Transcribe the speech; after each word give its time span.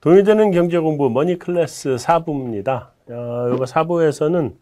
동의되는 0.00 0.50
경제 0.52 0.78
공부 0.78 1.10
머니 1.10 1.38
클래스 1.38 1.96
4부입니다. 1.96 2.90
어, 3.10 3.54
이거 3.54 3.64
4부에서는 3.64 4.56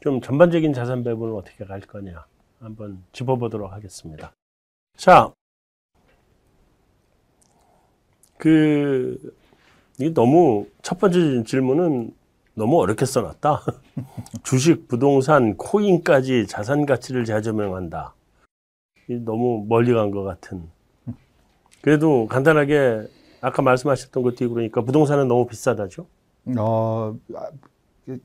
좀 0.00 0.20
전반적인 0.20 0.72
자산 0.72 1.02
배분을 1.02 1.34
어떻게 1.34 1.64
갈 1.64 1.80
거냐 1.80 2.24
한번 2.60 3.02
짚어보도록 3.12 3.72
하겠습니다. 3.72 4.32
자, 4.96 5.32
그, 8.38 9.18
이 9.98 10.12
너무, 10.12 10.66
첫 10.82 10.98
번째 11.00 11.42
질문은 11.44 12.14
너무 12.54 12.80
어렵게 12.80 13.04
써놨다. 13.04 13.62
주식, 14.44 14.86
부동산, 14.86 15.56
코인까지 15.56 16.46
자산 16.46 16.86
가치를 16.86 17.24
재조명한다. 17.24 18.14
이 19.08 19.14
너무 19.14 19.64
멀리 19.68 19.92
간 19.92 20.12
것 20.12 20.22
같은. 20.22 20.68
그래도 21.80 22.26
간단하게 22.28 23.08
아까 23.44 23.60
말씀하셨던 23.60 24.22
것도 24.22 24.48
그러니까 24.48 24.80
부동산은 24.80 25.28
너무 25.28 25.46
비싸다죠? 25.46 26.06
어, 26.56 27.14
아, 27.34 27.48
그 28.06 28.18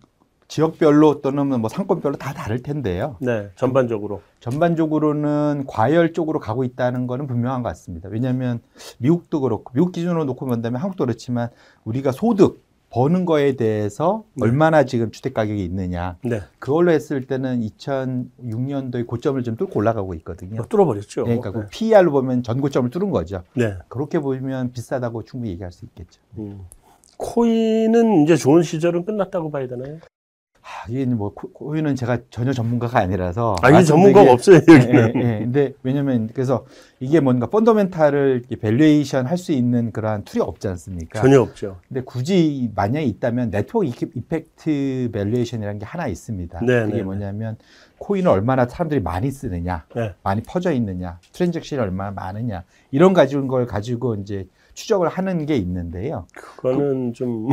지역별로 0.48 1.22
또는 1.22 1.60
뭐 1.60 1.70
상권별로 1.70 2.16
다 2.16 2.34
다를 2.34 2.64
텐데요. 2.64 3.18
네, 3.20 3.50
전반적으로. 3.55 4.22
전반적으로는 4.40 5.66
과열 5.68 6.13
쪽으로 6.13 6.40
가고 6.40 6.63
있다는 6.63 7.05
거는 7.05 7.27
분명한 7.27 7.63
것 7.63 7.70
같습니다. 7.70 8.08
왜냐하면 8.10 8.62
미국도 9.00 9.41
그렇고 9.41 9.74
미국 9.74 9.91
기준으로 9.91 10.24
놓고 10.24 10.46
본다면 10.46 10.82
한국도 10.82 11.05
그렇지만 11.05 11.49
우리가 11.84 12.13
소득 12.13 12.63
버는 12.89 13.25
거에 13.25 13.53
대해서 13.53 14.23
네. 14.34 14.45
얼마나 14.45 14.84
지금 14.84 15.11
주택 15.11 15.34
가격이 15.34 15.63
있느냐. 15.63 16.17
네. 16.23 16.41
그걸로 16.57 16.91
했을 16.91 17.25
때는 17.27 17.62
2006년도에 17.62 19.05
고점을 19.05 19.41
좀 19.43 19.55
뚫고 19.55 19.79
올라가고 19.79 20.13
있거든요. 20.15 20.62
어, 20.62 20.65
뚫어버렸죠. 20.67 21.23
네, 21.23 21.38
그러니까 21.38 21.52
그 21.52 21.59
네. 21.59 21.65
PER로 21.71 22.12
보면 22.12 22.43
전 22.43 22.62
고점을 22.62 22.89
뚫은 22.89 23.12
거죠. 23.12 23.43
네. 23.55 23.75
그렇게 23.88 24.20
보면 24.20 24.71
비싸다고 24.71 25.23
충분히 25.23 25.51
얘기할 25.51 25.71
수 25.71 25.85
있겠죠. 25.85 26.20
음. 26.40 26.65
코인은 27.18 28.23
이제 28.23 28.35
좋은 28.35 28.63
시절은 28.63 29.05
끝났다고 29.05 29.51
봐야 29.51 29.68
되나요? 29.68 29.99
아, 30.70 30.85
이게 30.87 31.03
뭐 31.05 31.34
코인은 31.34 31.95
제가 31.95 32.20
전혀 32.29 32.53
전문가가 32.53 32.99
아니라서 32.99 33.55
아니 33.63 33.84
전문가가 33.84 34.31
없어요 34.31 34.57
여기는. 34.57 34.89
예, 34.95 35.13
예, 35.15 35.34
예. 35.35 35.39
근데 35.39 35.73
왜냐면 35.81 36.29
그래서 36.31 36.65
이게 36.99 37.20
뭔가 37.20 37.48
fundamental을 37.48 38.43
valuation 38.62 39.26
할 39.25 39.40
수 39.40 39.53
있는 39.53 39.93
그러한 39.93 40.25
tool이 40.26 40.41
없지 40.41 40.67
않습니까? 40.67 41.21
전혀 41.21 41.40
없죠. 41.41 41.77
근데 41.87 42.01
굳이 42.01 42.70
만약에 42.75 43.05
있다면 43.05 43.51
network 43.52 43.88
effect 43.88 45.10
valuation이라는 45.13 45.79
게 45.79 45.85
하나 45.85 46.07
있습니다. 46.07 46.59
네, 46.59 46.81
그게 46.81 46.91
네, 46.91 46.97
네. 46.97 47.03
뭐냐면 47.03 47.55
코인을 47.99 48.29
얼마나 48.29 48.67
사람들이 48.67 48.99
많이 48.99 49.31
쓰느냐, 49.31 49.85
네. 49.95 50.13
많이 50.23 50.41
퍼져 50.43 50.73
있느냐, 50.73 51.20
transaction이 51.32 51.82
얼마나 51.81 52.12
많으냐 52.12 52.63
이런 52.91 53.13
가지고 53.13 53.47
걸 53.47 53.65
가지고 53.65 54.15
이제 54.15 54.45
추적을 54.80 55.10
하는 55.10 55.46
게 55.46 55.58
있는데요. 55.58 56.26
그거는 56.34 57.08
그, 57.12 57.13
좀. 57.13 57.49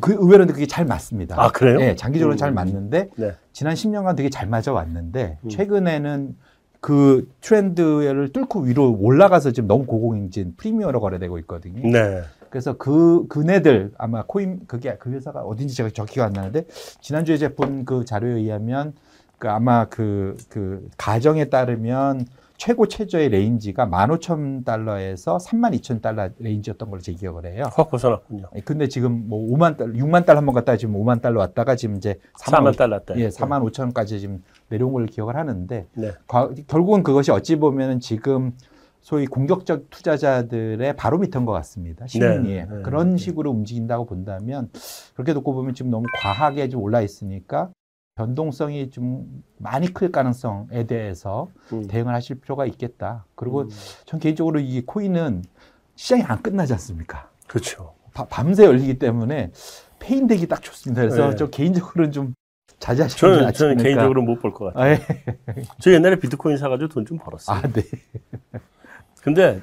그 0.00 0.16
의외로 0.18 0.46
그게 0.46 0.66
잘 0.66 0.84
맞습니다. 0.84 1.40
아, 1.40 1.52
그래요? 1.52 1.78
네, 1.78 1.94
장기적으로 1.94 2.34
음. 2.34 2.36
잘 2.36 2.50
맞는데, 2.52 3.10
네. 3.14 3.34
지난 3.52 3.74
10년간 3.74 4.16
되게 4.16 4.30
잘 4.30 4.48
맞아 4.48 4.72
왔는데, 4.72 5.38
음. 5.44 5.48
최근에는 5.48 6.36
그 6.80 7.30
트렌드를 7.40 8.32
뚫고 8.32 8.62
위로 8.62 8.96
올라가서 8.98 9.52
지금 9.52 9.68
너무 9.68 9.86
고공행진 9.86 10.54
프리미어로 10.56 10.98
거래되고 11.00 11.38
있거든요. 11.40 11.88
네. 11.88 12.22
그래서 12.48 12.76
그, 12.76 13.28
그네들 13.28 13.92
아마 13.96 14.24
코인, 14.26 14.62
그게 14.66 14.96
그 14.98 15.10
회사가 15.12 15.42
어딘지 15.42 15.76
제가 15.76 15.90
적기가 15.90 16.24
안 16.24 16.32
나는데, 16.32 16.64
지난주에 17.00 17.36
제가 17.36 17.54
본 17.54 17.84
그 17.84 18.04
자료에 18.04 18.32
의하면, 18.32 18.94
그 19.38 19.48
아마 19.48 19.84
그, 19.84 20.36
그 20.48 20.88
가정에 20.98 21.44
따르면 21.44 22.26
최고 22.60 22.86
최저의 22.86 23.30
range가 23.30 23.86
15,000달러에서 23.86 25.42
32,000달러 25.42 26.30
range였던 26.38 26.90
걸로 26.90 27.00
제 27.00 27.14
기억을 27.14 27.46
해요. 27.46 27.64
확 27.72 27.90
벗어났군요. 27.90 28.48
예, 28.54 28.60
근데 28.60 28.86
지금 28.86 29.28
뭐 29.30 29.50
5만 29.50 29.78
달러, 29.78 29.94
6만 29.94 30.26
달러 30.26 30.40
한 30.40 30.44
번 30.44 30.54
갔다가 30.54 30.76
지금 30.76 30.94
5만 30.94 31.22
달러 31.22 31.40
왔다가 31.40 31.74
지금 31.74 31.96
이제 31.96 32.18
4만, 32.38 32.74
4만 32.74 32.76
달러 32.76 33.00
예, 33.16 33.28
4만 33.28 33.66
5천까지 33.70 34.20
지금 34.20 34.42
내려온 34.68 34.92
걸로 34.92 35.06
기억을 35.06 35.36
하는데 35.36 35.86
네. 35.94 36.12
과, 36.26 36.50
결국은 36.66 37.02
그것이 37.02 37.30
어찌 37.30 37.56
보면은 37.56 37.98
지금 37.98 38.52
소위 39.00 39.24
공격적 39.24 39.88
투자자들의 39.88 40.96
바로미터인 40.96 41.46
것 41.46 41.52
같습니다. 41.52 42.06
시민이 42.06 42.42
네. 42.42 42.66
네. 42.70 42.82
그런 42.82 43.16
식으로 43.16 43.50
움직인다고 43.50 44.04
본다면 44.04 44.68
그렇게 45.14 45.32
놓고 45.32 45.54
보면 45.54 45.72
지금 45.72 45.90
너무 45.90 46.04
과하게 46.20 46.68
좀 46.68 46.82
올라 46.82 47.00
있으니까 47.00 47.70
변동성이 48.24 48.90
좀 48.90 49.42
많이 49.56 49.92
클 49.94 50.12
가능성에 50.12 50.84
대해서 50.86 51.48
음. 51.72 51.86
대응을 51.88 52.12
하실 52.14 52.38
필요가 52.38 52.66
있겠다. 52.66 53.24
그리고 53.34 53.62
음. 53.62 53.68
전 54.04 54.20
개인적으로 54.20 54.60
이 54.60 54.82
코인은 54.82 55.42
시장이 55.96 56.22
안 56.24 56.42
끝나지 56.42 56.74
않습니까? 56.74 57.30
그렇죠. 57.46 57.94
바, 58.12 58.26
밤새 58.26 58.64
열리기 58.66 58.98
때문에 58.98 59.52
페인되기 60.00 60.48
딱 60.48 60.60
좋습니다. 60.62 61.00
그래서 61.00 61.30
네. 61.30 61.36
저 61.36 61.48
개인적으로는 61.48 62.12
좀 62.12 62.34
자제하시는 62.78 63.18
저는, 63.38 63.52
저는 63.54 63.76
개인적으로 63.78 64.22
못 64.22 64.40
볼 64.42 64.52
것 64.52 64.66
같아요. 64.74 64.84
아, 64.84 64.90
예. 64.90 64.98
저 65.80 65.90
옛날에 65.90 66.16
비트코인 66.16 66.58
사가지고 66.58 66.88
돈 66.92 67.06
좀 67.06 67.16
벌었어요. 67.18 67.56
아, 67.56 67.62
네. 67.62 67.82
근데 69.22 69.60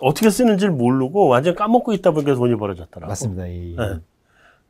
어떻게 0.00 0.30
쓰는지를 0.30 0.72
모르고 0.72 1.28
완전 1.28 1.54
까먹고 1.54 1.92
있다 1.92 2.12
보니까 2.12 2.34
돈이 2.34 2.56
벌어졌더라고요. 2.56 3.08
맞습니다. 3.08 3.48
예. 3.48 3.74
네. 3.76 4.00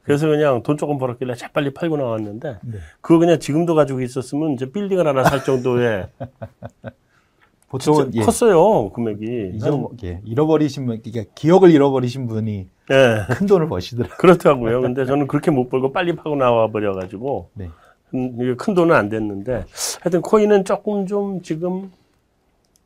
그래서 0.06 0.28
그냥 0.28 0.62
돈 0.62 0.76
조금 0.76 0.98
벌었길래 0.98 1.34
재빨리 1.34 1.74
팔고 1.74 1.96
나왔는데 1.96 2.58
네. 2.62 2.78
그거 3.00 3.18
그냥 3.18 3.40
지금도 3.40 3.74
가지고 3.74 4.00
있었으면 4.00 4.52
이제 4.52 4.70
빌딩을 4.70 5.04
하나 5.06 5.24
살 5.24 5.42
정도의 5.42 6.06
보통은 7.68 8.14
예. 8.14 8.20
컸어요 8.20 8.90
금액이. 8.90 9.54
잊어, 9.54 9.90
예. 10.04 10.20
잃어버리신 10.24 10.86
분, 10.86 11.02
그러니까 11.02 11.32
기억을 11.34 11.72
잃어버리신 11.72 12.28
분이 12.28 12.68
예. 12.92 13.34
큰 13.34 13.46
돈을 13.48 13.68
버시더라고요. 13.68 14.16
그렇더라고요. 14.16 14.80
근데 14.80 15.04
저는 15.04 15.26
그렇게 15.26 15.50
못 15.50 15.68
벌고 15.68 15.90
빨리 15.90 16.14
파고 16.14 16.36
나와 16.36 16.68
버려 16.68 16.92
가지고 16.94 17.50
네. 17.54 17.68
음, 18.14 18.56
큰 18.56 18.74
돈은 18.74 18.94
안 18.94 19.08
됐는데 19.08 19.64
하여튼 20.02 20.22
코인은 20.22 20.64
조금 20.64 21.06
좀 21.08 21.42
지금 21.42 21.90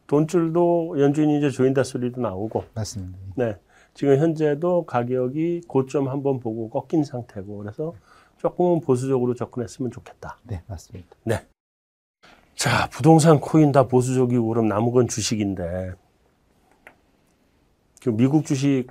돈줄도 0.07 0.97
연준이 0.99 1.37
이제 1.37 1.51
조인다 1.51 1.85
소리도 1.85 2.23
나오고. 2.23 2.65
맞습니다. 2.75 3.19
네. 3.37 3.57
지금 3.95 4.19
현재도 4.19 4.87
가격이 4.87 5.63
고점 5.67 6.09
한번 6.09 6.41
보고 6.41 6.71
꺾인 6.71 7.05
상태고 7.05 7.59
그래서 7.59 7.95
조금은 8.39 8.81
보수적으로 8.81 9.35
접근했으면 9.35 9.91
좋겠다. 9.91 10.39
네, 10.45 10.63
맞습니다. 10.67 11.17
네. 11.25 11.47
자, 12.55 12.89
부동산 12.91 13.41
코인 13.41 13.73
다 13.73 13.87
보수적이고 13.87 14.47
그럼 14.47 14.69
남은 14.69 14.93
건 14.93 15.09
주식인데 15.09 15.93
그 18.03 18.11
미국 18.11 18.47
주식 18.47 18.87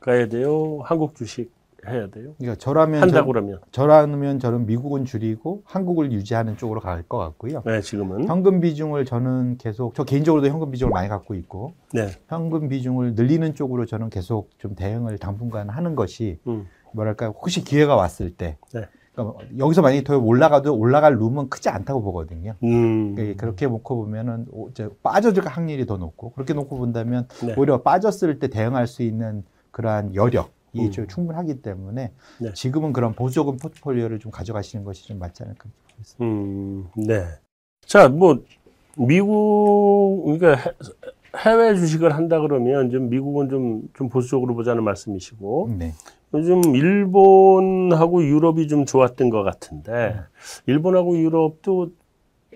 가야 0.00 0.28
돼요? 0.28 0.80
한국 0.82 1.14
주식 1.14 1.52
해야 1.88 2.06
돼요? 2.08 2.34
그러니까 2.38 2.56
저라면 2.58 3.02
한다 3.02 3.24
그러면 3.24 3.58
저라면 3.72 4.38
저는 4.38 4.66
미국은 4.66 5.04
줄이고 5.04 5.62
한국을 5.64 6.12
유지하는 6.12 6.56
쪽으로 6.56 6.80
갈 6.80 7.02
것 7.08 7.18
같고요. 7.18 7.62
네, 7.66 7.80
지금은 7.80 8.28
현금 8.28 8.60
비중을 8.60 9.04
저는 9.04 9.58
계속 9.58 9.94
저 9.94 10.04
개인적으로도 10.04 10.48
현금 10.48 10.70
비중을 10.70 10.92
많이 10.92 11.08
갖고 11.08 11.34
있고 11.34 11.72
네. 11.92 12.10
현금 12.28 12.68
비중을 12.68 13.14
늘리는 13.14 13.54
쪽으로 13.54 13.86
저는 13.86 14.08
계속 14.10 14.50
좀 14.58 14.74
대응을 14.76 15.18
당분간 15.18 15.68
하는 15.68 15.96
것이 15.96 16.38
음. 16.46 16.66
뭐랄까 16.92 17.26
혹시 17.28 17.64
기회가 17.64 17.96
왔을 17.96 18.30
때 18.36 18.56
네. 18.72 18.86
그러니까 19.14 19.40
여기서 19.58 19.82
만약에 19.82 20.04
더 20.04 20.16
올라가도 20.18 20.74
올라갈 20.76 21.16
룸은 21.16 21.48
크지 21.50 21.68
않다고 21.68 22.02
보거든요. 22.02 22.54
음. 22.62 23.14
그러니까 23.16 23.40
그렇게 23.40 23.66
놓고 23.66 23.96
보면은 23.96 24.46
빠져들 25.02 25.44
확률이 25.46 25.84
더 25.86 25.96
높고 25.96 26.30
그렇게 26.32 26.54
놓고 26.54 26.78
본다면 26.78 27.26
네. 27.44 27.54
오히려 27.58 27.82
빠졌을 27.82 28.38
때 28.38 28.46
대응할 28.48 28.86
수 28.86 29.02
있는 29.02 29.42
그러한 29.72 30.14
여력 30.14 30.50
이 30.74 30.86
음. 30.86 31.06
충분하기 31.06 31.60
때문에 31.62 32.12
네. 32.40 32.52
지금은 32.54 32.92
그런 32.92 33.14
보조금 33.14 33.56
포트폴리오를 33.56 34.18
좀 34.18 34.32
가져가시는 34.32 34.84
것이 34.84 35.06
좀 35.06 35.18
맞지 35.18 35.42
않을까 35.42 35.68
싶습니다. 36.02 36.24
음, 36.24 36.88
네. 36.96 37.26
자, 37.84 38.08
뭐 38.08 38.42
미국 38.96 40.24
그러니까 40.24 40.72
해외 41.38 41.74
주식을 41.74 42.14
한다 42.14 42.40
그러면 42.40 42.90
좀 42.90 43.10
미국은 43.10 43.48
좀, 43.48 43.82
좀 43.94 44.08
보수적으로 44.08 44.54
보자는 44.54 44.82
말씀이시고 44.84 45.74
네. 45.78 45.92
요즘 46.34 46.74
일본하고 46.74 48.24
유럽이 48.24 48.68
좀 48.68 48.86
좋았던 48.86 49.28
것 49.28 49.42
같은데 49.42 49.92
네. 49.92 50.14
일본하고 50.66 51.18
유럽도 51.18 51.90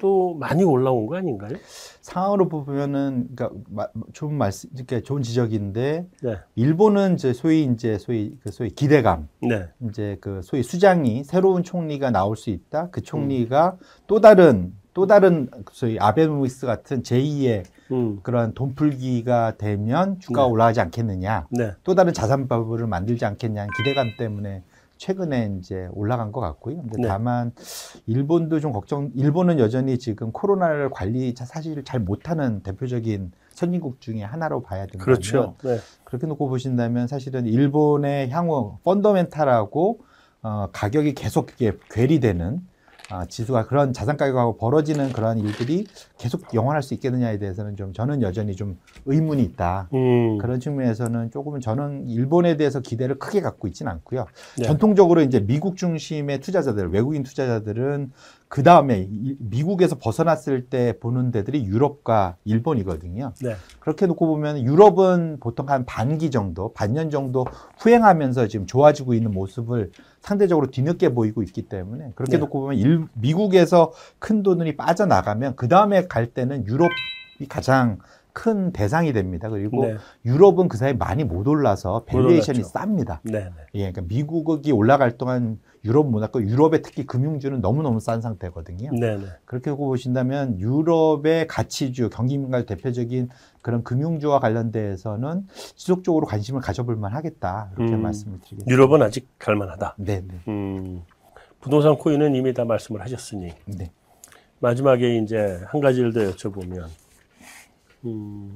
또 0.00 0.34
많이 0.34 0.64
올라온 0.64 1.06
거 1.06 1.16
아닌가요? 1.16 1.56
상황으로 2.00 2.48
보면은 2.48 3.28
그러니까 3.34 3.90
좋은 4.12 4.34
말씀, 4.34 4.70
그러니까 4.70 5.00
좋은 5.00 5.22
지적인데 5.22 6.06
네. 6.22 6.36
일본은 6.54 7.14
이제 7.14 7.32
소위 7.32 7.64
이제 7.64 7.98
소위 7.98 8.36
그 8.42 8.50
소위 8.50 8.70
기대감, 8.70 9.28
네. 9.40 9.68
이제 9.88 10.16
그 10.20 10.40
소위 10.42 10.62
수장이 10.62 11.24
새로운 11.24 11.62
총리가 11.62 12.10
나올 12.10 12.36
수 12.36 12.50
있다. 12.50 12.90
그 12.90 13.02
총리가 13.02 13.76
음. 13.80 13.86
또 14.06 14.20
다른 14.20 14.72
또 14.94 15.06
다른 15.06 15.50
소위 15.72 15.98
아베노믹스 15.98 16.66
같은 16.66 17.02
제2의 17.02 17.64
음. 17.92 18.20
그런 18.22 18.54
돈풀기가 18.54 19.58
되면 19.58 20.18
주가가 20.20 20.46
네. 20.46 20.52
올라가지 20.52 20.80
않겠느냐. 20.80 21.48
네. 21.50 21.72
또 21.84 21.94
다른 21.94 22.14
자산 22.14 22.48
버블을 22.48 22.86
만들지 22.86 23.26
않겠냐는 23.26 23.68
기대감 23.76 24.12
때문에 24.18 24.62
최근에 24.96 25.56
이제 25.58 25.88
올라간 25.92 26.32
것 26.32 26.40
같고요. 26.40 26.76
근데 26.76 27.02
네. 27.02 27.08
다만 27.08 27.52
일본도 28.06 28.60
좀 28.60 28.72
걱정. 28.72 29.10
일본은 29.14 29.58
여전히 29.58 29.98
지금 29.98 30.32
코로나를 30.32 30.90
관리 30.90 31.34
사실 31.36 31.84
잘 31.84 32.00
못하는 32.00 32.62
대표적인 32.62 33.32
선진국 33.50 34.00
중에 34.00 34.22
하나로 34.22 34.62
봐야 34.62 34.86
된다면 34.86 35.04
그렇죠. 35.04 35.56
네. 35.62 35.78
그렇게 36.04 36.26
놓고 36.26 36.48
보신다면 36.48 37.06
사실은 37.06 37.46
일본의 37.46 38.30
향후 38.30 38.78
펀더멘탈하고 38.84 40.00
어, 40.42 40.68
가격이 40.72 41.14
계속 41.14 41.50
이게 41.52 41.72
괴리되는 41.90 42.60
아, 43.08 43.24
지수가 43.26 43.66
그런 43.66 43.92
자산 43.92 44.16
가격하고 44.16 44.56
벌어지는 44.56 45.12
그런 45.12 45.38
일들이 45.38 45.86
계속 46.18 46.52
영원할 46.54 46.82
수 46.82 46.94
있겠느냐에 46.94 47.38
대해서는 47.38 47.76
좀 47.76 47.92
저는 47.92 48.22
여전히 48.22 48.56
좀 48.56 48.78
의문이 49.04 49.42
있다. 49.42 49.88
음. 49.94 50.38
그런 50.38 50.58
측면에서는 50.58 51.30
조금은 51.30 51.60
저는 51.60 52.08
일본에 52.08 52.56
대해서 52.56 52.80
기대를 52.80 53.18
크게 53.18 53.40
갖고 53.40 53.68
있지는 53.68 53.92
않고요. 53.92 54.26
네. 54.58 54.64
전통적으로 54.64 55.22
이제 55.22 55.40
미국 55.40 55.76
중심의 55.76 56.40
투자자들, 56.40 56.90
외국인 56.90 57.22
투자자들은 57.22 58.10
그 58.48 58.62
다음에 58.62 59.08
미국에서 59.38 59.96
벗어났을 59.98 60.66
때 60.66 60.94
보는 61.00 61.32
데들이 61.32 61.64
유럽과 61.64 62.36
일본이거든요. 62.44 63.32
네. 63.42 63.56
그렇게 63.80 64.06
놓고 64.06 64.26
보면 64.26 64.62
유럽은 64.62 65.38
보통 65.40 65.68
한 65.68 65.84
반기 65.84 66.30
정도, 66.30 66.72
반년 66.72 67.10
정도 67.10 67.44
후행하면서 67.78 68.46
지금 68.48 68.66
좋아지고 68.66 69.14
있는 69.14 69.32
모습을 69.32 69.90
상대적으로 70.20 70.70
뒤늦게 70.70 71.12
보이고 71.12 71.42
있기 71.42 71.62
때문에 71.62 72.12
그렇게 72.14 72.36
네. 72.36 72.38
놓고 72.38 72.60
보면 72.60 72.78
일, 72.78 73.06
미국에서 73.14 73.92
큰 74.18 74.42
돈이 74.42 74.76
빠져나가면 74.76 75.56
그 75.56 75.66
다음에 75.66 76.06
갈 76.06 76.26
때는 76.26 76.66
유럽이 76.66 76.90
가장 77.48 77.98
큰 78.32 78.70
대상이 78.70 79.14
됩니다. 79.14 79.48
그리고 79.48 79.86
네. 79.86 79.96
유럽은 80.26 80.68
그 80.68 80.76
사이 80.76 80.92
많이 80.92 81.24
못 81.24 81.48
올라서 81.48 82.04
valuation이 82.04 82.60
쌉니다. 82.60 83.20
네, 83.22 83.32
네. 83.32 83.50
예, 83.74 83.90
그러니까 83.90 84.02
미국이 84.02 84.72
올라갈 84.72 85.16
동안 85.16 85.58
유럽 85.86 86.10
문화고 86.10 86.42
유럽의 86.42 86.82
특히 86.82 87.06
금융주는 87.06 87.60
너무너무 87.60 88.00
싼 88.00 88.20
상태거든요. 88.20 88.90
네네. 88.90 89.16
네. 89.16 89.26
그렇게 89.44 89.70
보고 89.70 89.86
보신다면 89.86 90.58
유럽의 90.58 91.46
가치주, 91.46 92.10
경기민감 92.10 92.66
대표적인 92.66 93.28
그런 93.62 93.84
금융주와 93.84 94.40
관련돼서는 94.40 95.46
지속적으로 95.76 96.26
관심을 96.26 96.60
가져볼 96.60 96.96
만하겠다 96.96 97.70
이렇게 97.76 97.94
음, 97.94 98.02
말씀을 98.02 98.38
드리겠습니다. 98.40 98.70
유럽은 98.70 99.02
아직 99.02 99.28
갈만하다. 99.38 99.94
네. 99.98 100.22
네. 100.26 100.34
음, 100.48 101.02
부동산 101.60 101.96
코인은 101.96 102.34
이미 102.34 102.52
다 102.52 102.64
말씀을 102.64 103.00
하셨으니 103.00 103.52
네. 103.66 103.90
마지막에 104.58 105.18
이제 105.18 105.60
한 105.66 105.80
가지를 105.80 106.12
더 106.12 106.20
여쭤보면 106.20 106.88
음, 108.04 108.52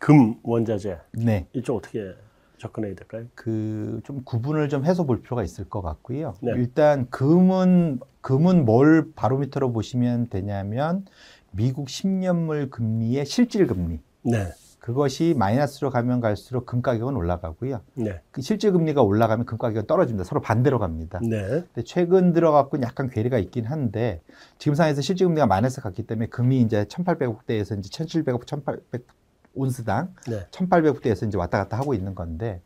금 0.00 0.34
원자재 0.42 0.98
네. 1.12 1.46
이쪽 1.52 1.76
어떻게 1.76 2.14
접근해야 2.58 2.94
될까요? 2.94 3.24
그 3.34 4.00
좀 4.04 4.22
구분을 4.24 4.68
좀 4.68 4.84
해서 4.84 5.04
볼 5.04 5.22
필요가 5.22 5.42
있을 5.42 5.68
것 5.68 5.82
같고요. 5.82 6.34
네. 6.42 6.52
일단 6.56 7.08
금은 7.10 8.00
금은 8.20 8.64
뭘 8.64 9.12
바로미터로 9.14 9.72
보시면 9.72 10.28
되냐면 10.28 11.04
미국 11.50 11.86
10년물 11.88 12.70
금리의 12.70 13.26
실질 13.26 13.66
금리. 13.66 14.00
네. 14.22 14.48
그것이 14.80 15.34
마이너스로 15.38 15.88
가면 15.88 16.20
갈수록 16.20 16.66
금 16.66 16.82
가격은 16.82 17.16
올라가고요. 17.16 17.80
네. 17.94 18.20
그 18.30 18.42
실질 18.42 18.70
금리가 18.72 19.02
올라가면 19.02 19.46
금 19.46 19.56
가격은 19.56 19.86
떨어집니다. 19.86 20.24
서로 20.24 20.42
반대로 20.42 20.78
갑니다. 20.78 21.20
네. 21.22 21.40
근데 21.48 21.82
최근 21.86 22.34
들어갖고 22.34 22.82
약간 22.82 23.08
괴리가 23.08 23.38
있긴 23.38 23.64
한데 23.64 24.20
지금 24.58 24.74
상황에서 24.74 25.00
실질 25.00 25.26
금리가 25.28 25.46
마이너스 25.46 25.80
갔기 25.80 26.02
때문에 26.02 26.26
금이 26.26 26.60
이제 26.60 26.84
1,800억대에서 26.84 27.78
이제 27.78 27.88
1,700억, 27.88 28.46
1,800 28.46 29.06
온스당 29.54 30.14
네. 30.28 30.46
1,800억대에서 30.50 31.26
이제 31.26 31.38
왔다 31.38 31.58
갔다 31.58 31.78
하고 31.78 31.94
있는 31.94 32.14
건데 32.14 32.60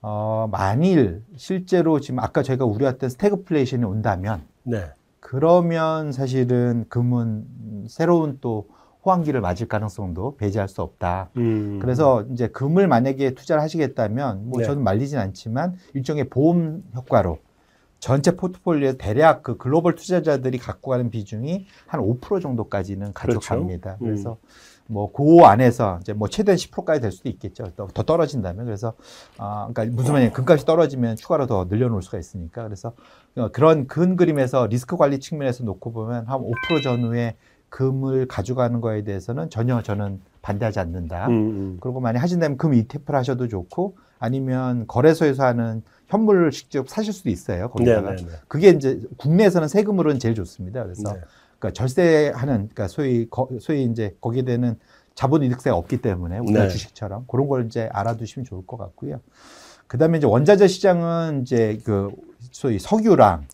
어, 0.00 0.48
만일 0.50 1.22
실제로 1.36 2.00
지금 2.00 2.20
아까 2.20 2.42
저희가 2.42 2.64
우려했던 2.64 3.10
스태그플레이션이 3.10 3.84
온다면 3.84 4.42
네. 4.62 4.92
그러면 5.20 6.12
사실은 6.12 6.84
금은 6.88 7.86
새로운 7.88 8.38
또 8.40 8.68
호황기를 9.04 9.40
맞을 9.40 9.68
가능성도 9.68 10.36
배제할 10.36 10.68
수 10.68 10.82
없다. 10.82 11.30
음. 11.36 11.78
그래서 11.80 12.24
이제 12.32 12.48
금을 12.48 12.88
만약에 12.88 13.34
투자를 13.34 13.62
하시겠다면 13.62 14.48
뭐 14.48 14.60
네. 14.60 14.66
저는 14.66 14.82
말리진 14.82 15.18
않지만 15.18 15.76
일종의 15.94 16.28
보험 16.28 16.82
효과로 16.94 17.38
전체 18.00 18.36
포트폴리오 18.36 18.92
대략 18.92 19.42
그 19.42 19.56
글로벌 19.56 19.94
투자자들이 19.94 20.58
갖고 20.58 20.90
가는 20.90 21.10
비중이 21.10 21.66
한 21.86 22.00
5% 22.00 22.40
정도까지는 22.40 23.12
가져갑니다. 23.12 23.96
그렇죠. 23.96 24.04
그래서 24.04 24.32
음. 24.32 24.77
뭐그 24.88 25.40
안에서 25.44 25.98
이제 26.00 26.12
뭐 26.12 26.28
최대한 26.28 26.56
10%까지 26.56 27.00
될 27.00 27.12
수도 27.12 27.28
있겠죠. 27.28 27.64
더, 27.76 27.86
더 27.86 28.02
떨어진다면 28.02 28.64
그래서 28.64 28.94
아 29.36 29.68
그러니까 29.70 29.94
무슨 29.94 30.14
말이냐 30.14 30.32
금값이 30.32 30.64
떨어지면 30.64 31.16
추가로 31.16 31.46
더 31.46 31.66
늘려놓을 31.68 32.02
수가 32.02 32.18
있으니까 32.18 32.64
그래서 32.64 32.92
그런 33.52 33.86
근 33.86 34.16
그림에서 34.16 34.66
리스크 34.66 34.96
관리 34.96 35.20
측면에서 35.20 35.64
놓고 35.64 35.92
보면 35.92 36.26
한 36.26 36.40
5% 36.40 36.82
전후에 36.82 37.36
금을 37.68 38.26
가져가는 38.26 38.80
거에 38.80 39.04
대해서는 39.04 39.50
전혀 39.50 39.82
저는 39.82 40.22
반대하지 40.40 40.80
않는다. 40.80 41.26
음, 41.28 41.32
음. 41.32 41.78
그리고 41.80 42.00
만약 42.00 42.22
하신다면 42.22 42.56
금 42.56 42.72
ETF를 42.72 43.18
하셔도 43.18 43.46
좋고 43.46 43.98
아니면 44.18 44.86
거래소에서 44.86 45.44
하는 45.44 45.82
현물을 46.06 46.50
직접 46.50 46.88
사실 46.88 47.12
수도 47.12 47.28
있어요. 47.28 47.68
거기다가 47.68 48.00
네네네. 48.00 48.22
네, 48.22 48.32
네. 48.32 48.38
그게 48.48 48.70
이제 48.70 49.00
국내에서는 49.18 49.68
세금으로는 49.68 50.18
제일 50.18 50.34
좋습니다. 50.34 50.82
그래서 50.82 51.12
네. 51.12 51.20
그러니까 51.58 51.72
절세하는 51.72 52.54
그러니까 52.54 52.88
소위 52.88 53.28
거, 53.28 53.48
소위 53.60 53.84
이제 53.84 54.16
거기에 54.20 54.42
대는 54.42 54.78
자본 55.14 55.42
이득세가 55.42 55.76
없기 55.76 56.00
때문에 56.00 56.38
우리나라 56.38 56.66
네. 56.66 56.70
주식처럼 56.70 57.24
그런 57.28 57.48
걸 57.48 57.66
이제 57.66 57.88
알아두시면 57.92 58.46
좋을 58.46 58.64
것 58.66 58.76
같고요. 58.76 59.20
그다음에 59.88 60.18
이제 60.18 60.26
원자재 60.26 60.68
시장은 60.68 61.42
이제 61.42 61.80
그 61.84 62.10
소위 62.52 62.78
석유랑 62.78 63.46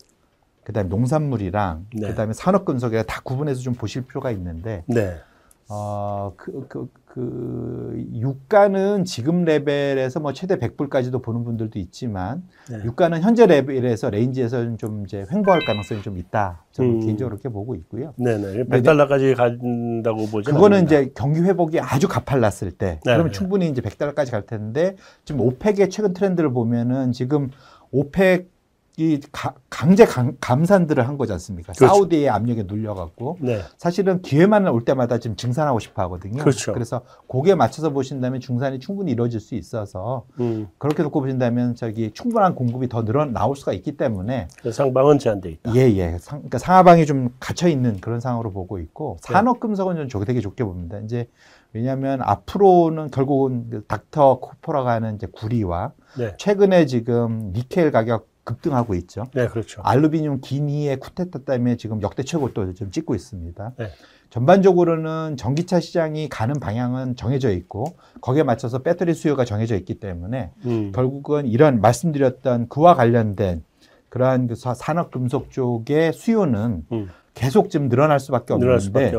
그다음에 0.63 0.89
농산물이랑 0.89 1.87
네. 1.93 2.09
그다음에 2.09 2.33
산업금속에 2.33 3.03
다 3.03 3.21
구분해서 3.23 3.61
좀 3.61 3.73
보실 3.73 4.05
필요가 4.05 4.31
있는데 4.31 4.83
네. 4.85 5.19
어그 5.67 6.67
그, 6.67 6.89
그 7.15 7.93
유가는 8.13 9.05
지금 9.05 9.45
레벨에서 9.45 10.19
뭐 10.19 10.33
최대 10.33 10.57
100불까지도 10.57 11.23
보는 11.23 11.45
분들도 11.45 11.79
있지만 11.79 12.43
네. 12.69 12.83
유가는 12.83 13.21
현재 13.21 13.45
레벨에서 13.45 14.09
range에서는 14.09 14.77
좀 14.77 15.05
이제 15.05 15.23
횡보할 15.31 15.61
가능성이 15.65 16.01
좀 16.01 16.17
있다. 16.17 16.65
저는 16.73 16.95
음. 16.95 16.99
개인적으로 16.99 17.37
그렇게 17.37 17.47
보고 17.47 17.73
있고요. 17.75 18.13
네네. 18.17 18.65
100달러까지 18.65 19.33
간다고 19.33 20.25
보죠. 20.25 20.51
그거는 20.51 20.79
않습니다. 20.79 20.99
이제 21.03 21.11
경기 21.15 21.39
회복이 21.39 21.79
아주 21.79 22.09
가팔랐을 22.09 22.71
때 22.71 22.99
네. 23.05 23.13
그러면 23.13 23.31
충분히 23.31 23.69
이제 23.69 23.81
100달러까지 23.81 24.31
갈 24.31 24.45
텐데 24.45 24.97
지금 25.23 25.39
오펙의 25.39 25.89
최근 25.91 26.11
트렌드를 26.11 26.51
보면은 26.51 27.13
지금 27.13 27.49
오펙 27.91 28.54
이 28.97 29.19
가, 29.31 29.53
강제 29.69 30.05
강, 30.05 30.37
감산들을 30.39 31.05
한 31.05 31.17
거지 31.17 31.33
않습니까? 31.33 31.73
그렇죠. 31.73 31.93
사우디의 31.93 32.29
압력에 32.29 32.63
눌려갖고 32.63 33.37
네. 33.41 33.61
사실은 33.77 34.21
기회만 34.21 34.67
올 34.67 34.85
때마다 34.85 35.17
지금 35.17 35.35
증산하고 35.35 35.79
싶어 35.79 36.01
하거든요. 36.03 36.41
그렇죠. 36.41 36.73
그래서 36.73 37.01
거기에 37.27 37.55
맞춰서 37.55 37.89
보신다면 37.89 38.39
중산이 38.39 38.79
충분히 38.79 39.11
이루어질 39.11 39.41
수 39.41 39.55
있어서 39.55 40.25
음. 40.39 40.69
그렇게 40.77 41.03
놓고 41.03 41.19
보신다면 41.19 41.75
저기 41.75 42.11
충분한 42.11 42.55
공급이 42.55 42.87
더 42.87 43.03
늘어 43.03 43.25
나올 43.25 43.55
수가 43.57 43.73
있기 43.73 43.97
때문에 43.97 44.47
상방은 44.71 45.19
제한돼 45.19 45.49
있다. 45.49 45.75
예예. 45.75 45.97
예. 45.97 46.17
상, 46.19 46.39
그러니까 46.39 46.57
상하방이 46.57 47.05
좀 47.05 47.29
갇혀 47.39 47.67
있는 47.67 47.99
그런 47.99 48.21
상황으로 48.21 48.51
보고 48.51 48.79
있고 48.79 49.17
네. 49.27 49.33
산업금속은 49.33 50.07
좀 50.07 50.23
되게 50.23 50.39
좋게 50.39 50.63
봅니다. 50.63 50.99
이제 50.99 51.27
왜냐하면 51.73 52.21
앞으로는 52.21 53.11
결국은 53.11 53.69
그 53.69 53.83
닥터 53.85 54.39
코퍼라고 54.39 54.87
하는 54.87 55.15
이제 55.15 55.27
구리와 55.27 55.91
네. 56.17 56.33
최근에 56.37 56.85
지금 56.85 57.51
니켈 57.53 57.91
가격 57.91 58.27
급등하고 58.45 58.93
있죠. 58.95 59.25
네, 59.33 59.47
그렇죠. 59.47 59.81
알루미늄 59.83 60.39
기니의 60.39 60.97
쿠데타 60.99 61.39
때문에 61.39 61.75
지금 61.75 62.01
역대 62.01 62.23
최고도 62.23 62.75
좀 62.75 62.91
찍고 62.91 63.15
있습니다. 63.15 63.73
네. 63.77 63.89
전반적으로는 64.29 65.35
전기차 65.37 65.79
시장이 65.79 66.29
가는 66.29 66.59
방향은 66.59 67.15
정해져 67.15 67.51
있고 67.51 67.97
거기에 68.21 68.43
맞춰서 68.43 68.79
배터리 68.79 69.13
수요가 69.13 69.45
정해져 69.45 69.75
있기 69.75 69.95
때문에 69.95 70.51
음. 70.65 70.91
결국은 70.93 71.47
이런 71.47 71.81
말씀드렸던 71.81 72.69
그와 72.69 72.95
관련된 72.95 73.63
그러한 74.09 74.47
그 74.47 74.55
산업 74.55 75.11
금속 75.11 75.51
쪽의 75.51 76.13
수요는 76.13 76.85
음. 76.91 77.09
계속 77.33 77.69
좀 77.69 77.89
늘어날 77.89 78.19
수밖에 78.19 78.53
없는데 78.53 78.79
수밖에 78.79 79.13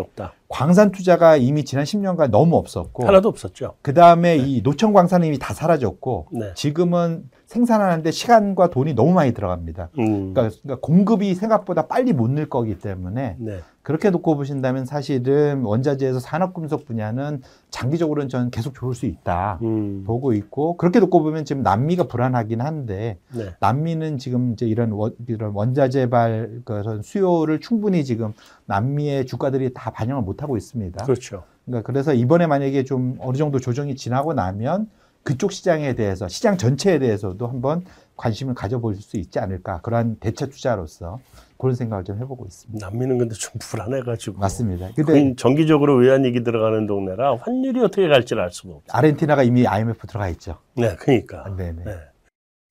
광산 0.48 0.90
투자가 0.90 1.36
이미 1.36 1.64
지난 1.64 1.84
10년간 1.84 2.30
너무 2.30 2.56
없었고 2.56 3.06
하나도 3.06 3.28
없었죠. 3.28 3.74
그 3.82 3.92
다음에 3.92 4.36
네. 4.36 4.42
이 4.42 4.62
노천 4.62 4.92
광산은 4.92 5.28
이미 5.28 5.38
다 5.38 5.52
사라졌고 5.52 6.28
네. 6.32 6.52
지금은 6.54 7.28
생산하는데 7.46 8.10
시간과 8.10 8.70
돈이 8.70 8.94
너무 8.94 9.12
많이 9.12 9.32
들어갑니다. 9.32 9.90
음. 9.98 10.34
그러니까, 10.34 10.56
그러니까, 10.62 10.80
공급이 10.80 11.34
생각보다 11.34 11.86
빨리 11.86 12.12
못 12.12 12.26
늘 12.26 12.48
거기 12.50 12.76
때문에 12.76 13.36
네. 13.38 13.60
그렇게 13.82 14.10
놓고 14.10 14.36
보신다면 14.36 14.84
사실은 14.84 15.62
원자재에서 15.62 16.18
산업금속 16.18 16.84
분야는 16.86 17.40
장기적으로는 17.70 18.28
저는 18.28 18.50
계속 18.50 18.74
좋을 18.74 18.94
수 18.94 19.06
있다 19.06 19.60
음. 19.62 20.02
보고 20.04 20.32
있고 20.32 20.76
그렇게 20.76 20.98
놓고 20.98 21.22
보면 21.22 21.44
지금 21.44 21.62
남미가 21.62 22.08
불안하긴 22.08 22.60
한데 22.60 23.18
네. 23.32 23.54
남미는 23.60 24.18
지금 24.18 24.52
이제 24.52 24.66
이런 24.66 24.90
원, 24.90 25.12
이런 25.28 25.52
원자재발 25.52 26.62
그런 26.64 27.00
수요를 27.00 27.60
충분히 27.60 28.04
지금 28.04 28.34
남미의 28.66 29.24
주가들이 29.26 29.72
다 29.72 29.90
반영을 29.92 30.24
못 30.24 30.42
하고 30.42 30.56
있습니다. 30.56 31.04
그렇죠. 31.04 31.44
그러니까 31.64 31.86
그래서 31.86 32.12
이번에 32.12 32.48
만약에 32.48 32.82
좀 32.82 33.16
어느 33.20 33.36
정도 33.36 33.60
조정이 33.60 33.94
지나고 33.94 34.34
나면 34.34 34.90
그쪽 35.26 35.50
시장에 35.50 35.94
대해서 35.94 36.28
시장 36.28 36.56
전체에 36.56 37.00
대해서도 37.00 37.48
한번 37.48 37.84
관심을 38.16 38.54
가져볼 38.54 38.94
수 38.94 39.16
있지 39.16 39.40
않을까 39.40 39.80
그러한 39.80 40.18
대체 40.20 40.48
투자로서 40.48 41.18
그런 41.58 41.74
생각을 41.74 42.04
좀 42.04 42.18
해보고 42.18 42.46
있습니다. 42.46 42.86
남미는 42.86 43.18
근데 43.18 43.34
좀 43.34 43.52
불안해가지고 43.58 44.38
맞습니다. 44.38 44.90
근데 44.94 45.34
정기적으로 45.34 45.96
외환위기 45.96 46.44
들어가는 46.44 46.86
동네라 46.86 47.38
환율이 47.38 47.80
어떻게 47.80 48.06
갈지를 48.06 48.40
알 48.40 48.52
수가 48.52 48.74
없어요. 48.74 48.96
아르헨티나가 48.96 49.42
이미 49.42 49.66
IMF 49.66 50.06
들어가 50.06 50.28
있죠. 50.28 50.58
네, 50.76 50.94
그러니까. 50.94 51.44
네네. 51.56 51.82
네. 51.84 51.92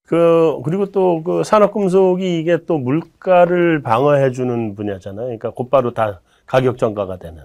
그 0.07 0.61
그리고 0.63 0.85
또 0.91 1.23
그 1.23 1.43
산업금속이 1.43 2.39
이게 2.39 2.59
또 2.65 2.77
물가를 2.77 3.81
방어해주는 3.81 4.75
분야잖아요. 4.75 5.25
그러니까 5.25 5.49
곧바로 5.49 5.93
다 5.93 6.21
가격 6.45 6.77
전가가 6.77 7.17
되는. 7.17 7.43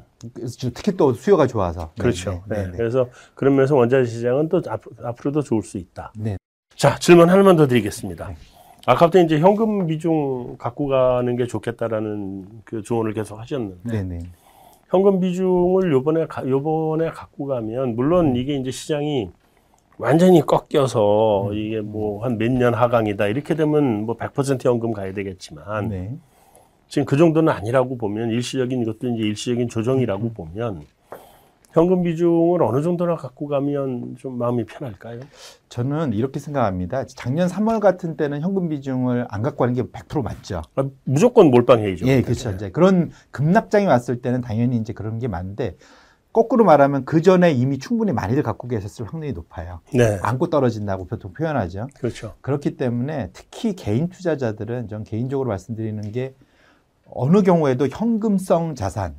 특히 0.75 0.97
또 0.97 1.12
수요가 1.14 1.47
좋아서. 1.47 1.90
그렇죠. 1.99 2.42
네, 2.49 2.64
네, 2.64 2.71
네. 2.71 2.76
그래서 2.76 3.09
그런 3.35 3.57
면에서 3.57 3.75
원자재 3.76 4.09
시장은 4.11 4.49
또 4.49 4.61
앞으로도 5.02 5.42
좋을 5.42 5.62
수 5.62 5.78
있다. 5.78 6.12
네. 6.16 6.37
자 6.76 6.97
질문 6.99 7.28
하나만 7.30 7.57
더 7.57 7.66
드리겠습니다. 7.66 8.28
네. 8.28 8.35
아까부터 8.87 9.21
이제 9.21 9.38
현금 9.38 9.87
비중 9.87 10.57
갖고 10.59 10.87
가는 10.88 11.37
게 11.37 11.47
좋겠다라는 11.47 12.47
그 12.64 12.83
조언을 12.83 13.12
계속 13.14 13.38
하셨는데. 13.38 13.90
네네. 13.90 14.19
현금 14.88 15.21
비중을 15.21 15.92
요번에 15.92 16.26
요번에 16.47 17.11
갖고 17.11 17.47
가면 17.47 17.95
물론 17.95 18.35
이게 18.37 18.57
이제 18.57 18.71
시장이 18.71 19.30
완전히 19.99 20.40
꺾여서 20.45 21.49
음. 21.50 21.54
이게 21.54 21.80
뭐 21.80 22.25
한 22.25 22.37
몇 22.38 22.50
년 22.50 22.75
하강이다 22.75 23.26
이렇게 23.28 23.54
되면 23.54 24.04
뭐 24.07 24.16
100% 24.16 24.64
현금 24.64 24.92
가야 24.92 25.12
되겠지만 25.12 25.88
네. 25.90 26.16
지금 26.91 27.07
그 27.07 27.17
정도는 27.17 27.53
아니라고 27.53 27.97
보면 27.97 28.31
일시적인 28.31 28.83
이것도 28.83 29.15
이제 29.15 29.23
일시적인 29.23 29.69
조정이라고 29.69 30.25
음. 30.25 30.35
보면 30.35 30.83
현금 31.71 32.03
비중을 32.03 32.61
어느 32.65 32.83
정도나 32.83 33.15
갖고 33.15 33.47
가면 33.47 34.17
좀 34.19 34.37
마음이 34.37 34.67
편할까요? 34.67 35.21
저는 35.69 36.13
이렇게 36.15 36.41
생각합니다. 36.41 37.07
작년 37.07 37.47
3월 37.47 37.79
같은 37.79 38.17
때는 38.17 38.41
현금 38.41 38.69
비중을 38.69 39.27
안 39.31 39.43
갖고 39.43 39.59
가는 39.59 39.73
게 39.73 39.85
100% 39.85 40.25
맞죠. 40.25 40.63
아, 40.75 40.85
무조건 41.05 41.53
몰빵해야죠. 41.53 42.07
예, 42.09 42.23
그렇죠. 42.23 42.51
네. 42.51 42.57
이제 42.57 42.71
그런 42.71 43.13
급락장이 43.31 43.87
왔을 43.87 44.21
때는 44.21 44.41
당연히 44.41 44.77
이제 44.77 44.93
그런 44.93 45.21
게 45.21 45.29
많은데 45.29 45.77
거꾸로 46.33 46.65
말하면 46.65 47.05
그 47.05 47.23
전에 47.23 47.53
이미 47.53 47.79
충분히 47.79 48.11
많이들 48.11 48.43
갖고 48.43 48.67
계셨을 48.67 49.07
확률이 49.07 49.33
높아요. 49.33 49.79
네. 49.95 50.19
안고 50.23 50.51
떨어진다고 50.51 51.07
보통 51.07 51.33
표현하죠. 51.35 51.87
그렇죠. 51.95 52.35
그렇기 52.41 52.77
때문에 52.77 53.31
특히 53.33 53.77
개인 53.77 54.09
투자자들은 54.09 54.89
전 54.89 55.05
개인적으로 55.05 55.49
말씀드리는 55.49 56.11
게 56.11 56.35
어느 57.12 57.43
경우에도 57.43 57.88
현금성 57.88 58.75
자산 58.75 59.14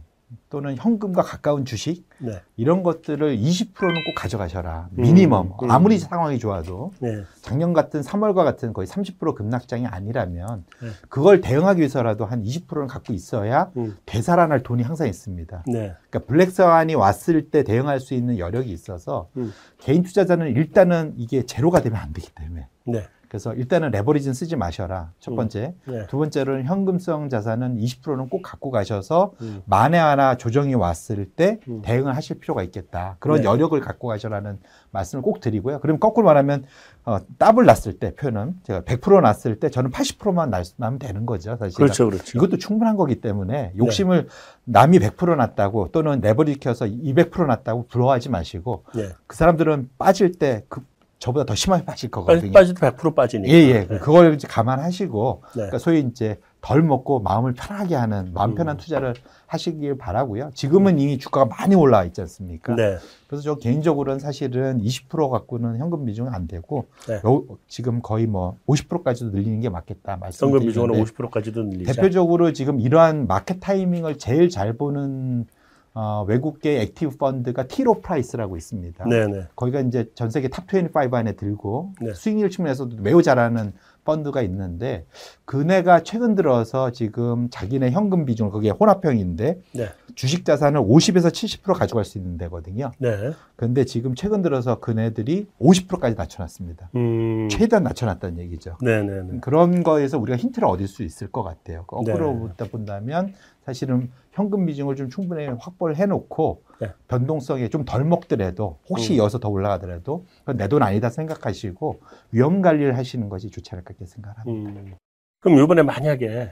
또는 0.49 0.75
현금과 0.77 1.21
가까운 1.21 1.65
주식 1.65 2.07
네. 2.17 2.41
이런 2.55 2.83
것들을 2.83 3.37
20%는 3.37 4.03
꼭 4.05 4.15
가져가셔라. 4.15 4.89
음, 4.91 5.01
미니멈. 5.01 5.53
음. 5.63 5.71
아무리 5.71 5.97
상황이 5.97 6.39
좋아도 6.39 6.91
네. 6.99 7.23
작년 7.41 7.73
같은 7.73 8.01
3월과 8.01 8.43
같은 8.43 8.73
거의 8.73 8.87
30% 8.87 9.35
급락장이 9.35 9.87
아니라면 9.87 10.65
네. 10.81 10.89
그걸 11.09 11.41
대응하기 11.41 11.79
위해서라도 11.79 12.25
한 12.25 12.43
20%는 12.43 12.87
갖고 12.87 13.13
있어야 13.13 13.71
음. 13.77 13.97
되살아날 14.05 14.63
돈이 14.63 14.83
항상 14.83 15.07
있습니다. 15.07 15.63
네. 15.67 15.95
그러니까 16.09 16.19
블랙스완이 16.27 16.95
왔을 16.95 17.49
때 17.49 17.63
대응할 17.63 17.99
수 17.99 18.13
있는 18.13 18.37
여력이 18.37 18.71
있어서 18.71 19.29
음. 19.37 19.51
개인 19.79 20.03
투자자는 20.03 20.47
일단은 20.55 21.13
이게 21.17 21.45
제로가 21.45 21.81
되면 21.81 21.99
안 21.99 22.13
되기 22.13 22.29
때문에 22.33 22.67
네. 22.85 23.07
그래서 23.31 23.53
일단은 23.53 23.91
레버리지는 23.91 24.33
쓰지 24.33 24.57
마셔라. 24.57 25.13
첫 25.21 25.31
음. 25.31 25.35
번째. 25.37 25.73
음. 25.87 25.93
네. 25.93 26.07
두 26.07 26.17
번째로는 26.17 26.65
현금성 26.65 27.29
자산은 27.29 27.77
20%는 27.77 28.27
꼭 28.27 28.41
갖고 28.41 28.71
가셔서 28.71 29.31
음. 29.39 29.61
만에 29.63 29.97
하나 29.97 30.35
조정이 30.35 30.75
왔을 30.75 31.25
때 31.25 31.61
음. 31.69 31.81
대응을 31.81 32.13
하실 32.13 32.39
필요가 32.39 32.61
있겠다. 32.61 33.15
그런 33.19 33.37
네. 33.37 33.45
여력을 33.45 33.79
갖고 33.79 34.09
가셔라는 34.09 34.59
말씀을 34.91 35.21
꼭 35.21 35.39
드리고요. 35.39 35.79
그럼 35.79 35.97
거꾸로 35.97 36.25
말하면 36.25 36.65
어, 37.05 37.19
더블 37.39 37.65
났을 37.65 37.93
때 37.99 38.13
표현은 38.15 38.55
제가 38.63 38.81
100% 38.81 39.21
났을 39.21 39.61
때 39.61 39.69
저는 39.69 39.91
80%만 39.91 40.49
날, 40.49 40.65
나면 40.75 40.99
되는 40.99 41.25
거죠. 41.25 41.55
사실 41.55 41.77
그렇죠, 41.77 42.09
그렇죠. 42.09 42.37
이것도 42.37 42.57
충분한 42.57 42.97
거기 42.97 43.21
때문에 43.21 43.71
욕심을 43.77 44.23
네. 44.23 44.29
남이 44.65 44.99
100% 44.99 45.37
났다고 45.37 45.91
또는 45.93 46.19
레버리지 46.19 46.59
켜서 46.59 46.85
200% 46.85 47.47
났다고 47.47 47.87
부러워하지 47.87 48.27
마시고 48.27 48.83
네. 48.93 49.07
그 49.25 49.37
사람들은 49.37 49.89
빠질 49.97 50.33
때 50.33 50.65
그 50.67 50.81
저보다 51.21 51.45
더 51.45 51.53
심하게 51.53 51.85
빠질 51.85 52.09
거거든요. 52.09 52.51
빠지도 52.51 52.79
100% 52.81 53.13
빠지니까. 53.13 53.53
예, 53.53 53.57
예. 53.57 53.87
네. 53.87 53.99
그걸 53.99 54.33
이제 54.33 54.47
감안하시고, 54.47 55.43
네. 55.49 55.53
그러니까 55.53 55.77
소위 55.77 55.99
이제 55.99 56.39
덜 56.61 56.81
먹고 56.81 57.19
마음을 57.19 57.53
편하게 57.53 57.93
하는, 57.93 58.33
마음 58.33 58.55
편한 58.55 58.75
음. 58.75 58.77
투자를 58.77 59.13
하시길 59.45 59.99
바라고요. 59.99 60.49
지금은 60.55 60.97
이미 60.97 61.19
주가가 61.19 61.45
많이 61.45 61.75
올라와 61.75 62.05
있지 62.05 62.21
않습니까? 62.21 62.73
네. 62.75 62.97
그래서 63.27 63.43
저 63.43 63.55
개인적으로는 63.55 64.19
사실은 64.19 64.81
20% 64.81 65.29
갖고는 65.29 65.77
현금 65.77 66.05
비중은 66.05 66.33
안 66.33 66.47
되고, 66.47 66.87
네. 67.07 67.21
요, 67.23 67.45
지금 67.67 68.01
거의 68.01 68.25
뭐 68.25 68.57
50%까지도 68.67 69.29
늘리는 69.29 69.61
게 69.61 69.69
맞겠다 69.69 70.17
말씀드리는데. 70.17 70.79
현금 70.79 71.03
비중은 71.03 71.29
50%까지도 71.29 71.63
늘리자. 71.65 71.93
대표적으로 71.93 72.51
지금 72.51 72.79
이러한 72.79 73.27
market 73.27 73.59
timing을 73.59 74.17
제일 74.17 74.49
잘 74.49 74.73
보는 74.73 75.45
어, 75.93 76.23
외국계 76.27 76.81
active 76.81 77.17
펀드가 77.17 77.67
티로 77.67 78.01
프라이스라고 78.01 78.55
있습니다. 78.55 79.05
네네. 79.05 79.47
거기가 79.55 79.81
이제 79.81 80.09
전 80.15 80.29
세계 80.29 80.47
top25 80.47 81.13
안에 81.13 81.33
들고 81.33 81.93
네. 82.01 82.13
수익률 82.13 82.49
측면에서도 82.49 82.97
매우 83.01 83.21
잘하는 83.21 83.73
펀드가 84.03 84.41
있는데 84.43 85.05
그네가 85.45 86.03
최근 86.03 86.35
들어서 86.35 86.91
지금 86.91 87.49
자기네 87.49 87.91
현금 87.91 88.25
비중을 88.25 88.51
그게 88.51 88.69
혼합형인데 88.69 89.61
네. 89.73 89.89
주식 90.15 90.43
자산을 90.43 90.81
50에서 90.81 91.29
70% 91.29 91.73
가져갈 91.73 92.03
수 92.03 92.17
있는 92.17 92.37
데거든요. 92.37 92.91
네. 92.97 93.31
그런데 93.55 93.85
지금 93.85 94.15
최근 94.15 94.41
들어서 94.41 94.79
그네들이 94.79 95.47
50%까지 95.59 96.15
낮춰놨습니다. 96.15 96.89
음... 96.95 97.47
최대한 97.49 97.83
낮춰놨다는 97.83 98.39
얘기죠. 98.39 98.77
네네네. 98.81 99.39
그런 99.41 99.83
거에서 99.83 100.17
우리가 100.17 100.37
힌트를 100.37 100.67
얻을 100.67 100.87
수 100.87 101.03
있을 101.03 101.27
것 101.27 101.43
같아요. 101.43 101.83
거꾸로 101.85 102.49
네. 102.57 102.69
본다면 102.69 103.33
사실은 103.65 104.09
현금 104.31 104.65
비중을 104.65 104.95
좀 104.95 105.09
충분히 105.09 105.45
확보를 105.45 105.95
해놓고 105.95 106.63
네. 106.79 106.91
변동성이 107.07 107.69
좀덜 107.69 108.03
먹더라도 108.05 108.79
혹시 108.89 109.13
음. 109.13 109.17
이어서 109.17 109.39
더 109.39 109.49
올라가더라도 109.49 110.25
내 110.55 110.67
돈 110.67 110.81
아니다 110.83 111.09
생각하시고 111.09 112.01
위험 112.31 112.61
관리를 112.61 112.97
하시는 112.97 113.29
것이 113.29 113.49
좋지 113.51 113.69
않을까 113.73 113.91
이렇게 113.91 114.05
생각합니다. 114.05 114.69
음. 114.79 114.95
그럼 115.41 115.59
이번에 115.59 115.83
만약에 115.83 116.51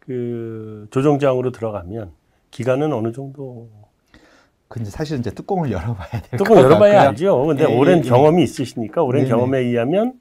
그 0.00 0.86
조정장으로 0.90 1.52
들어가면 1.52 2.12
기간은 2.50 2.92
어느 2.92 3.12
정도? 3.12 3.68
근데 4.66 4.88
사실은 4.88 5.20
이제 5.20 5.30
뚜껑을 5.30 5.70
열어봐야 5.70 6.10
될 6.22 6.38
뚜껑 6.38 6.56
열어봐야 6.56 7.02
알죠. 7.08 7.44
근데 7.44 7.64
예, 7.68 7.74
오랜 7.76 7.98
예, 7.98 8.02
예. 8.04 8.08
경험이 8.08 8.42
있으시니까 8.44 9.02
오랜 9.02 9.22
네, 9.24 9.28
네. 9.28 9.34
경험에 9.34 9.58
의하면 9.58 10.14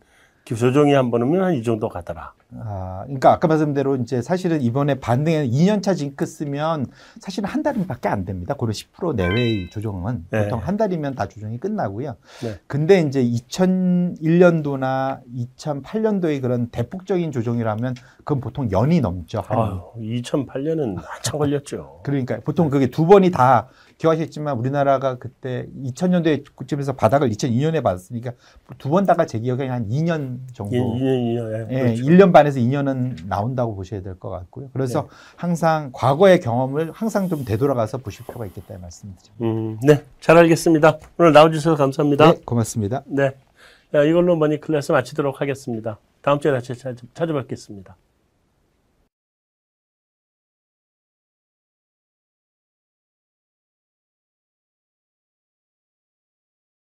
조정이 0.44 0.94
한번 0.94 1.22
오면 1.24 1.44
한이 1.44 1.64
정도 1.64 1.88
가더라. 1.90 2.34
아, 2.58 3.04
그러니까 3.06 3.32
아까 3.34 3.48
말씀 3.48 3.74
대로 3.76 3.96
이제 3.96 4.24
사실은 4.24 4.62
이번에 4.62 4.96
반등에 4.96 5.48
2년차 5.48 5.96
징크스면 5.96 6.88
사실은 7.20 7.48
한 7.48 7.62
달밖에 7.62 8.10
안 8.10 8.26
됩니다. 8.26 8.56
고로 8.56 8.72
10% 8.74 9.16
내외의 9.16 9.70
조정은 9.70 10.26
네. 10.32 10.44
보통 10.46 10.60
한 10.60 10.76
달이면 10.76 11.14
다 11.14 11.28
조정이 11.28 11.60
끝나고요. 11.60 12.16
네. 12.42 12.56
근데 12.66 13.02
이제 13.02 13.24
2001년도나 13.24 15.20
2008년도의 15.58 16.42
그런 16.42 16.70
대폭적인 16.70 17.32
조정이라면 17.32 17.94
그건 18.20 18.42
보통 18.42 18.72
연이 18.72 19.00
넘죠. 19.00 19.44
아, 19.48 19.84
2008년은 19.98 20.96
한참 20.98 21.40
걸렸죠. 21.40 22.00
그러니까 22.04 22.40
보통 22.44 22.70
그게 22.72 22.88
두 22.88 23.06
번이 23.06 23.30
다 23.30 23.68
기억하셨지만 24.00 24.58
우리나라가 24.58 25.18
그때 25.18 25.68
2000년도에 25.84 26.46
그쯤에서 26.56 26.94
바닥을 26.94 27.30
2002년에 27.30 27.84
받았으니까 27.84 28.32
두 28.78 28.90
번 28.90 29.06
다가 29.06 29.26
제 29.28 29.38
기억에 29.40 29.68
한 29.68 29.88
2년 29.88 30.40
정도. 30.54 30.72
2년, 30.76 31.00
2년. 31.00 31.68
예, 31.72 31.80
그렇죠. 31.82 32.04
1년 32.06 32.34
반 32.34 32.39
에서 32.48 32.60
2년은 32.60 33.28
나온다고 33.28 33.76
보셔야 33.76 34.02
될 34.02 34.16
것 34.20 34.30
같고요. 34.30 34.70
그래서 34.74 35.04
네. 35.04 35.08
항상 35.36 35.90
과거의 35.94 36.40
경험을 36.40 36.92
항상 36.94 37.30
좀 37.30 37.46
되돌아가서 37.46 38.00
보실 38.00 38.26
필요가 38.26 38.46
있겠다는 38.46 38.82
말씀이죠. 38.82 39.32
음, 39.42 39.80
네. 39.82 40.04
잘 40.20 40.38
알겠습니다. 40.38 40.98
오늘 41.18 41.34
나와주셔서 41.34 41.76
감사합니다. 41.78 42.32
네, 42.34 42.42
고맙습니다. 42.46 43.04
네. 43.06 43.32
이걸로 43.94 44.36
머니 44.36 44.60
클래스 44.60 44.92
마치도록 44.92 45.42
하겠습니다. 45.42 45.98
다음 46.22 46.40
주에 46.40 46.52
다시 46.52 46.74
찾아뵙겠습니다. 47.14 47.96